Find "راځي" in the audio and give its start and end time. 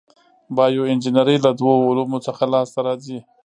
2.87-3.19